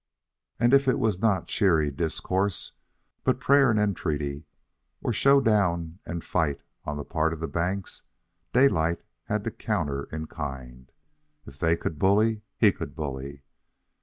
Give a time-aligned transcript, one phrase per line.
[0.59, 2.71] And if it was not cheery discourse,
[3.23, 4.45] but prayer and entreaty
[5.03, 8.01] or show down and fight on the part of the banks,
[8.51, 10.91] Daylight had to counter in kind.
[11.45, 13.43] If they could bully, he could bully.